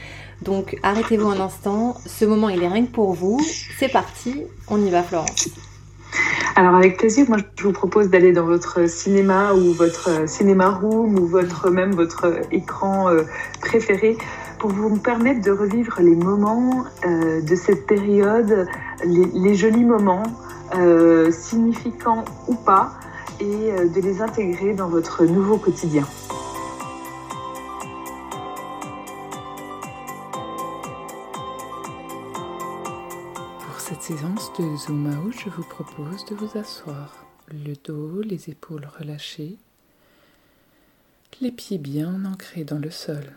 [0.42, 1.96] Donc arrêtez-vous un instant.
[2.05, 3.40] Ce moment, il est rien que pour vous.
[3.79, 4.42] C'est parti.
[4.68, 5.48] On y va, Florence.
[6.59, 11.19] Alors avec plaisir, moi je vous propose d'aller dans votre cinéma ou votre cinéma room
[11.19, 13.25] ou votre même votre écran euh,
[13.61, 14.16] préféré
[14.59, 18.66] pour vous permettre de revivre les moments euh, de cette période,
[19.05, 20.23] les, jolis moments,
[20.75, 22.95] euh, significants ou pas,
[23.38, 23.45] et
[23.95, 26.07] de les intégrer dans votre nouveau quotidien.
[34.59, 39.59] De zoom je vous propose de vous asseoir, le dos, les épaules relâchées,
[41.42, 43.37] les pieds bien ancrés dans le sol,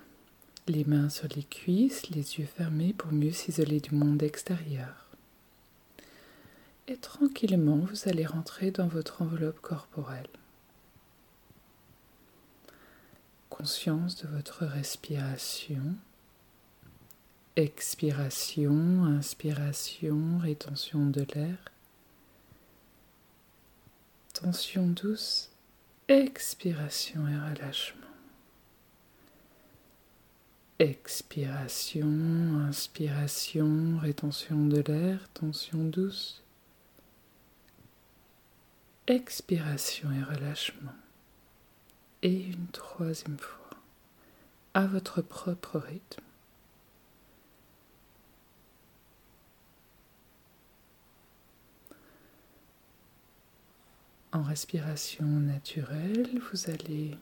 [0.68, 5.08] les mains sur les cuisses, les yeux fermés pour mieux s'isoler du monde extérieur.
[6.88, 10.30] Et tranquillement, vous allez rentrer dans votre enveloppe corporelle.
[13.50, 15.96] Conscience de votre respiration
[17.56, 21.58] Expiration, inspiration, rétention de l'air.
[24.34, 25.50] Tension douce,
[26.08, 28.00] expiration et relâchement.
[30.80, 36.42] Expiration, inspiration, rétention de l'air, tension douce.
[39.08, 40.94] Expiration et relâchement.
[42.22, 43.78] Et une troisième fois,
[44.74, 46.24] à votre propre rythme.
[54.32, 57.18] En respiration naturelle, vous allez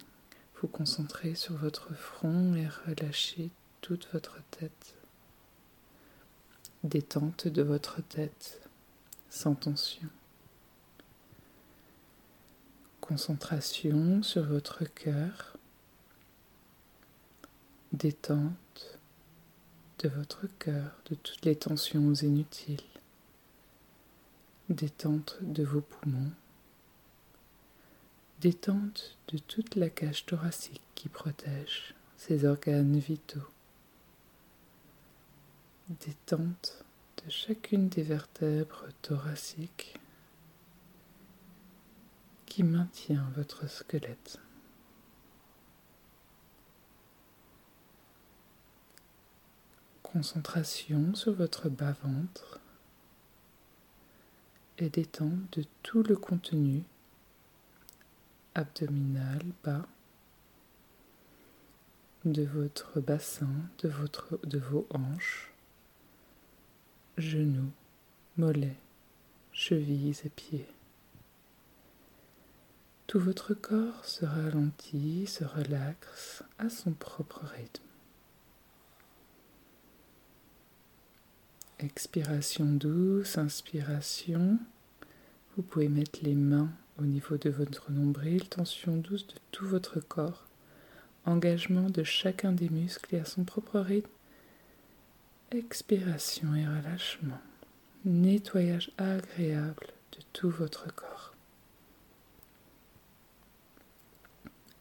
[0.62, 4.94] vous concentrer sur votre front et relâcher toute votre tête.
[6.84, 8.60] Détente de votre tête,
[9.30, 10.10] sans tension.
[13.00, 15.56] Concentration sur votre cœur.
[17.94, 19.00] Détente
[20.00, 22.84] de votre cœur, de toutes les tensions inutiles.
[24.68, 26.34] Détente de vos poumons
[28.40, 33.50] détente de toute la cage thoracique qui protège ces organes vitaux,
[35.90, 36.84] détente
[37.24, 40.00] de chacune des vertèbres thoraciques
[42.46, 44.40] qui maintient votre squelette.
[50.04, 52.60] Concentration sur votre bas-ventre
[54.78, 56.84] et détente de tout le contenu
[58.58, 59.86] abdominal bas
[62.26, 65.54] de votre bassin, de, votre, de vos hanches,
[67.20, 67.72] genoux,
[68.36, 68.80] mollets,
[69.52, 70.68] chevilles et pieds.
[73.06, 77.84] Tout votre corps se ralentit, se relaxe à son propre rythme.
[81.78, 84.58] Expiration douce, inspiration.
[85.56, 90.00] Vous pouvez mettre les mains au niveau de votre nombril, tension douce de tout votre
[90.00, 90.46] corps,
[91.26, 94.10] engagement de chacun des muscles et à son propre rythme.
[95.52, 97.40] Expiration et relâchement.
[98.06, 101.34] Nettoyage agréable de tout votre corps.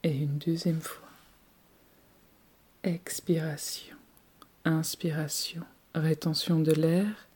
[0.02, 1.08] Et une deuxième fois.
[2.82, 3.96] Expiration.
[4.64, 5.62] Inspiration.
[5.94, 7.26] Rétention de l'air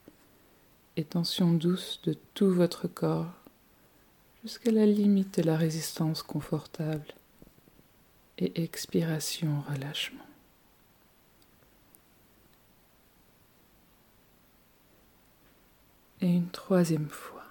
[0.97, 3.40] et tension douce de tout votre corps
[4.43, 7.07] jusqu'à la limite de la résistance confortable
[8.39, 10.25] et expiration, relâchement?
[16.23, 17.45] Et une troisième fois.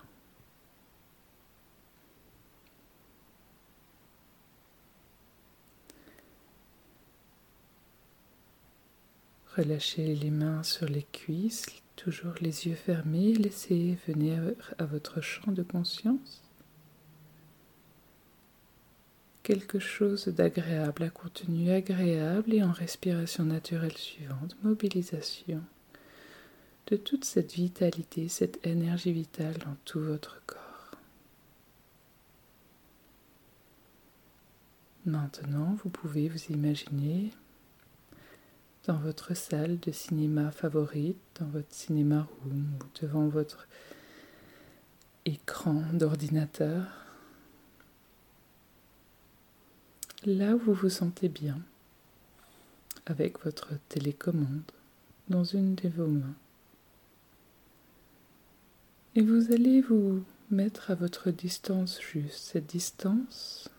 [9.58, 15.52] Relâchez les mains sur les cuisses, toujours les yeux fermés, laissez venir à votre champ
[15.52, 16.49] de conscience
[19.50, 25.64] quelque chose d'agréable à contenu agréable et en respiration naturelle suivante, mobilisation
[26.86, 30.92] de toute cette vitalité, cette énergie vitale dans tout votre corps.
[35.08, 37.32] Maintenant, vous pouvez vous imaginer
[38.86, 43.68] dans votre salle de cinéma favorite, dans votre cinéma room ou devant votre
[45.26, 47.09] écran d'ordinateur
[50.26, 51.60] là où vous vous sentez bien,
[53.06, 54.72] avec votre télécommande
[55.30, 56.36] dans une de vos mains.
[59.16, 63.70] Et vous allez vous mettre à votre distance juste, cette distance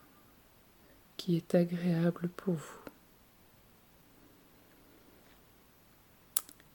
[1.17, 2.81] qui est agréable pour vous.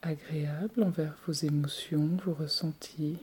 [0.02, 3.18] Agréable envers vos émotions, vos ressentis,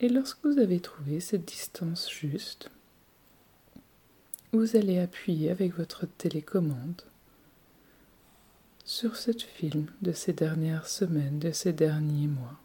[0.00, 2.70] Et lorsque vous avez trouvé cette distance juste,
[4.52, 7.02] vous allez appuyer avec votre télécommande
[8.84, 12.60] sur ce film de ces dernières semaines, de ces derniers mois.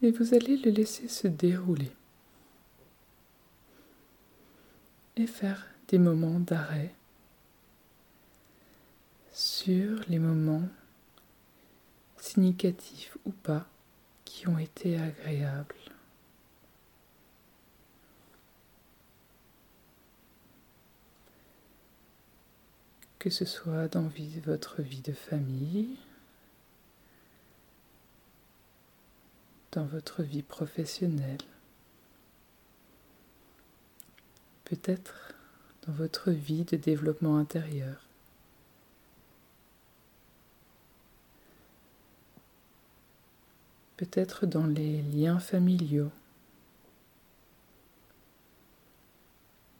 [0.00, 1.92] Et vous allez le laisser se dérouler
[5.16, 6.94] et faire des moments d'arrêt
[9.32, 10.68] sur les moments
[12.22, 13.66] significatifs ou pas,
[14.24, 15.74] qui ont été agréables.
[23.18, 24.08] Que ce soit dans
[24.44, 25.96] votre vie de famille,
[29.72, 31.38] dans votre vie professionnelle,
[34.64, 35.34] peut-être
[35.86, 38.11] dans votre vie de développement intérieur.
[44.02, 46.10] Peut-être dans les liens familiaux,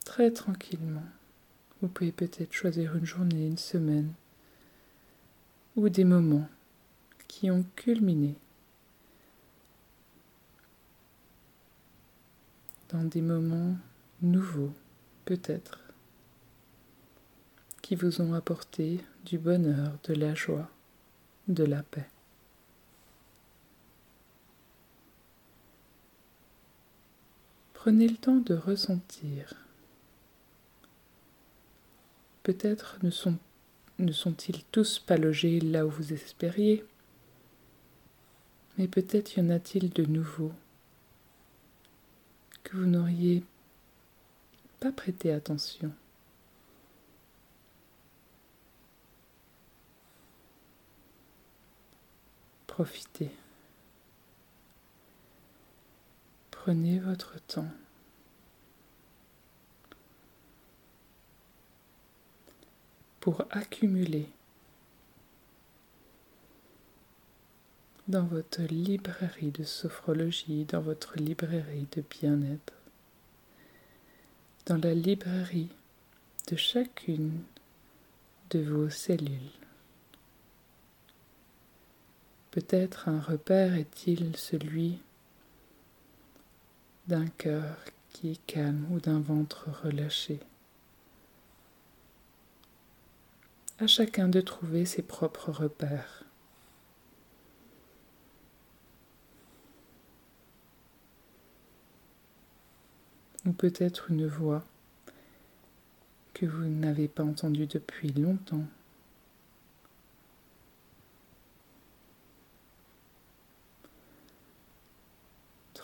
[0.04, 1.02] très tranquillement.
[1.80, 4.12] Vous pouvez peut-être choisir une journée, une semaine,
[5.74, 6.48] ou des moments
[7.26, 8.36] qui ont culminé
[12.90, 13.76] dans des moments
[14.20, 14.72] nouveaux,
[15.24, 15.80] peut-être,
[17.80, 20.70] qui vous ont apporté du bonheur, de la joie,
[21.48, 22.06] de la paix.
[27.82, 29.54] Prenez le temps de ressentir.
[32.44, 33.36] Peut-être ne, sont,
[33.98, 36.84] ne sont-ils tous pas logés là où vous espériez,
[38.78, 40.52] mais peut-être y en a-t-il de nouveaux
[42.62, 43.42] que vous n'auriez
[44.78, 45.92] pas prêté attention.
[52.68, 53.32] Profitez.
[56.64, 57.66] Prenez votre temps.
[63.18, 64.28] pour accumuler
[68.06, 72.74] dans votre librairie de sophrologie, dans votre librairie de bien-être,
[74.66, 75.70] dans la librairie
[76.48, 77.42] de chacune
[78.50, 79.50] de vos cellules.
[82.52, 84.98] Peut-être un repère est-il celui
[87.12, 87.76] d'un cœur
[88.08, 90.40] qui est calme ou d'un ventre relâché.
[93.78, 96.24] À chacun de trouver ses propres repères.
[103.44, 104.64] Ou peut-être une voix
[106.32, 108.64] que vous n'avez pas entendue depuis longtemps.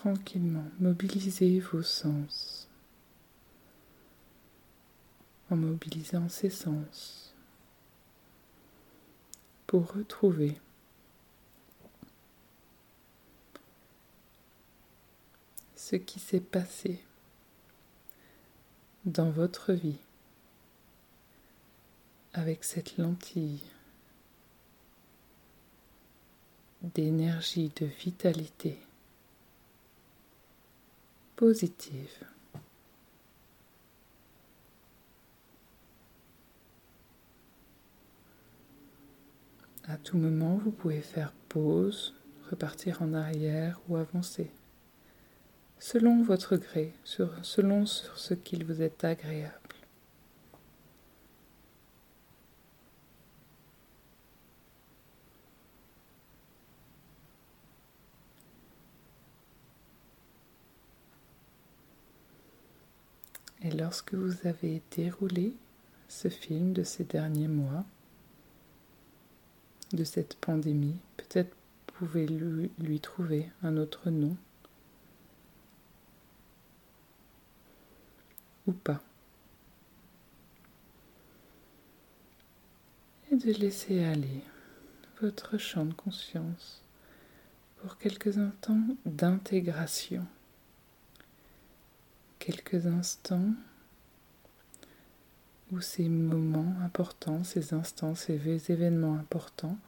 [0.09, 2.67] Tranquillement mobiliser vos sens.
[5.51, 7.35] En mobilisant ces sens.
[9.67, 10.59] Pour retrouver
[15.77, 17.03] ce qui s'est passé
[19.05, 19.99] dans votre vie
[22.33, 23.63] avec cette lentille
[26.83, 28.79] d'énergie, de vitalité
[31.39, 32.25] positive.
[39.87, 42.13] À tout moment, vous pouvez faire pause,
[42.51, 44.51] repartir en arrière ou avancer,
[45.79, 49.55] selon votre gré, selon ce qu'il vous est agréable.
[63.61, 65.55] Et lorsque vous avez déroulé
[66.09, 67.87] ce film de ces derniers mois,
[69.95, 74.37] de cette pandémie, peut-être pouvez lui, lui trouver un autre nom
[78.67, 79.01] ou pas.
[83.33, 84.43] Et de laisser aller
[85.23, 86.83] votre champ de conscience
[87.79, 90.27] pour quelques instants d'intégration
[92.39, 93.53] quelques instants
[95.73, 99.79] où ces moments importants, ces instants, ces événements importants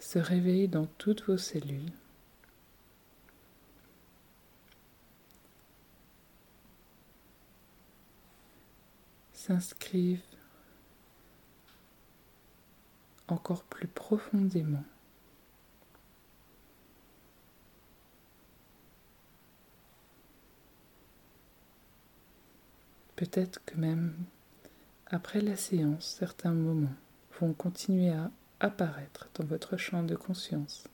[0.00, 1.92] se réveillent dans toutes vos cellules.
[9.46, 10.20] s'inscrivent
[13.28, 14.82] encore plus profondément
[23.16, 24.14] Peut-être que même
[25.06, 26.94] après la séance, certains moments
[27.40, 30.84] vont continuer à apparaître dans votre champ de conscience.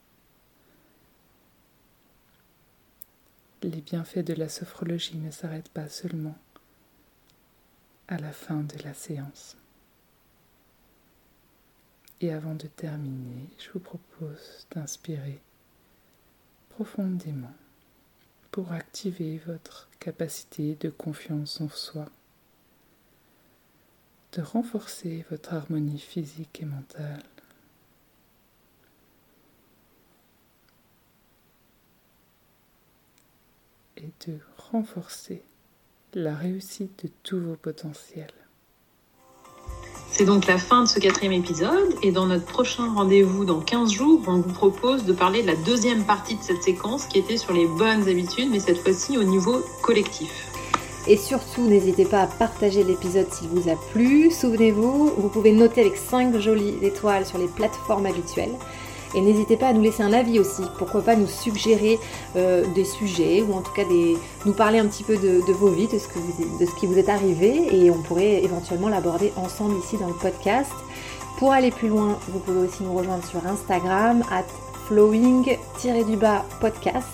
[3.63, 6.37] Les bienfaits de la sophrologie ne s'arrêtent pas seulement
[8.09, 9.57] à la fin de la séance.
[12.21, 15.41] Et avant de terminer, je vous propose d'inspirer
[16.71, 17.55] profondément
[18.53, 22.07] pour activer votre capacité de confiance en soi,
[24.35, 27.25] de renforcer votre harmonie physique et mentale.
[33.99, 35.45] et de renforcer
[36.15, 38.42] la réussite de tous vos potentiels.
[40.15, 43.91] C'est donc la fin de ce quatrième épisode et dans notre prochain rendez-vous dans 15
[43.91, 47.39] jours, on vous propose de parler de la deuxième partie de cette séquence qui était
[47.39, 50.51] sur les bonnes habitudes, mais cette fois-ci au niveau collectif.
[51.09, 54.31] Et surtout, n'hésitez pas à partager l'épisode s'il vous a plu.
[54.31, 58.55] Souvenez-vous, vous pouvez noter avec 5 jolies étoiles sur les plateformes habituelles.
[59.15, 60.63] Et n'hésitez pas à nous laisser un avis aussi.
[60.79, 61.99] Pourquoi pas nous suggérer
[62.37, 63.83] euh, des sujets ou en tout cas
[64.47, 67.91] nous parler un petit peu de, vos vies, de ce qui vous est arrivé et
[67.91, 70.73] on pourrait éventuellement l'aborder ensemble ici dans le podcast.
[71.39, 74.45] Pour aller plus loin, vous pouvez aussi nous rejoindre sur Instagram at
[74.87, 77.09] flowing-du-bas podcast.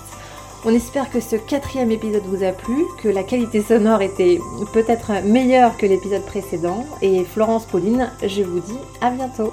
[0.65, 4.41] On espère que ce quatrième épisode vous a plu, que la qualité sonore était
[4.73, 6.85] peut-être meilleure que l'épisode précédent.
[7.01, 9.53] Et Florence Pauline, je vous dis à bientôt.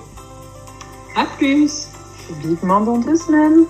[1.16, 1.88] À plus
[2.30, 3.65] Vivement dans deux semaines.